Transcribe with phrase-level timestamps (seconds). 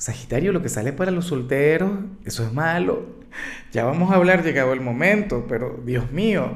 [0.00, 1.90] Sagitario, lo que sale para los solteros,
[2.24, 3.04] eso es malo.
[3.70, 6.52] Ya vamos a hablar llegado el momento, pero Dios mío.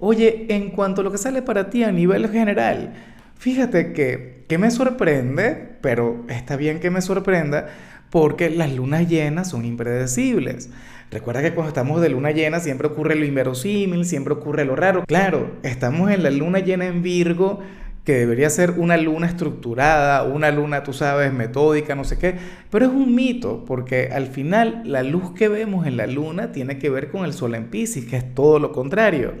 [0.00, 2.92] Oye, en cuanto a lo que sale para ti a nivel general,
[3.38, 7.68] fíjate que, que me sorprende, pero está bien que me sorprenda,
[8.10, 10.68] porque las lunas llenas son impredecibles.
[11.12, 15.04] Recuerda que cuando estamos de luna llena siempre ocurre lo inverosímil, siempre ocurre lo raro.
[15.06, 17.60] Claro, estamos en la luna llena en Virgo
[18.04, 22.36] que debería ser una luna estructurada, una luna, tú sabes, metódica, no sé qué,
[22.70, 26.78] pero es un mito, porque al final la luz que vemos en la luna tiene
[26.78, 29.32] que ver con el sol en Pisces, que es todo lo contrario.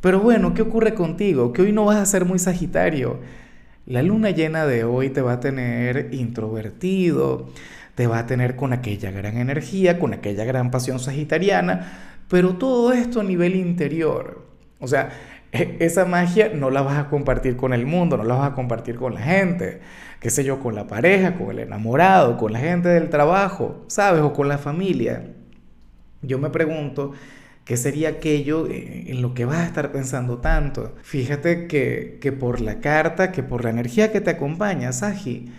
[0.00, 1.52] Pero bueno, ¿qué ocurre contigo?
[1.52, 3.18] Que hoy no vas a ser muy sagitario.
[3.84, 7.50] La luna llena de hoy te va a tener introvertido,
[7.94, 12.92] te va a tener con aquella gran energía, con aquella gran pasión sagitariana, pero todo
[12.92, 14.46] esto a nivel interior.
[14.80, 15.10] O sea,
[15.52, 18.96] esa magia no la vas a compartir con el mundo, no la vas a compartir
[18.96, 19.80] con la gente,
[20.20, 24.22] qué sé yo, con la pareja, con el enamorado, con la gente del trabajo, ¿sabes?
[24.22, 25.32] O con la familia.
[26.22, 27.12] Yo me pregunto,
[27.64, 30.94] ¿qué sería aquello eh, en lo que vas a estar pensando tanto?
[31.02, 35.52] Fíjate que, que por la carta, que por la energía que te acompaña, Saji,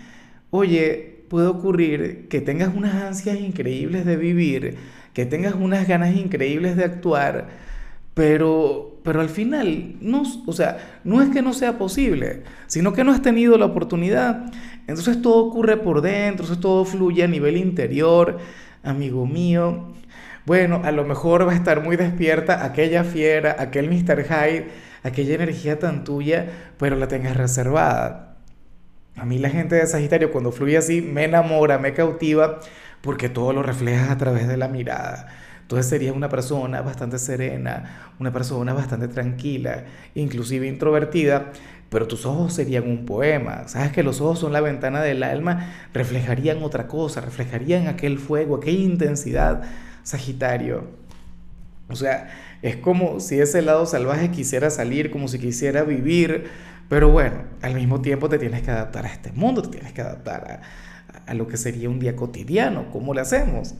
[0.49, 4.77] oye, puede ocurrir que tengas unas ansias increíbles de vivir,
[5.13, 7.47] que tengas unas ganas increíbles de actuar,
[8.17, 13.05] pero pero al final, no, o sea, no es que no sea posible, sino que
[13.05, 14.51] no has tenido la oportunidad.
[14.85, 18.37] Entonces todo ocurre por dentro, entonces todo fluye a nivel interior,
[18.83, 19.93] amigo mío.
[20.45, 24.25] Bueno, a lo mejor va a estar muy despierta aquella fiera, aquel Mr.
[24.25, 24.67] Hyde,
[25.03, 28.35] aquella energía tan tuya, pero la tengas reservada.
[29.15, 32.59] A mí la gente de Sagitario cuando fluye así me enamora, me cautiva,
[32.99, 35.29] porque todo lo reflejas a través de la mirada.
[35.67, 39.83] Entonces serías una persona bastante serena, una persona bastante tranquila,
[40.15, 41.51] inclusive introvertida,
[41.89, 43.67] pero tus ojos serían un poema.
[43.67, 48.55] Sabes que los ojos son la ventana del alma, reflejarían otra cosa, reflejarían aquel fuego,
[48.55, 49.63] aquella intensidad,
[50.03, 50.85] Sagitario.
[51.89, 52.29] O sea,
[52.61, 56.45] es como si ese lado salvaje quisiera salir, como si quisiera vivir,
[56.87, 59.99] pero bueno, al mismo tiempo te tienes que adaptar a este mundo, te tienes que
[59.99, 60.61] adaptar
[61.25, 62.89] a, a lo que sería un día cotidiano.
[62.89, 63.75] ¿Cómo lo hacemos?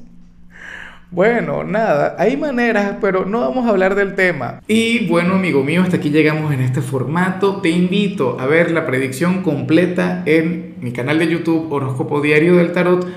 [1.10, 4.62] Bueno, nada, hay maneras, pero no vamos a hablar del tema.
[4.68, 7.62] Y bueno, amigo mío, hasta aquí llegamos en este formato.
[7.62, 12.74] Te invito a ver la predicción completa en mi canal de YouTube Horóscopo Diario del
[12.74, 13.08] Tarot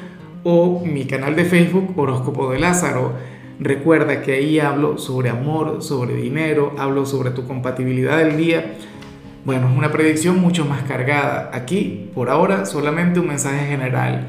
[0.44, 3.14] o mi canal de Facebook Horóscopo de Lázaro.
[3.58, 8.76] Recuerda que ahí hablo sobre amor, sobre dinero, hablo sobre tu compatibilidad del día.
[9.44, 11.50] Bueno, es una predicción mucho más cargada.
[11.52, 14.28] Aquí, por ahora, solamente un mensaje general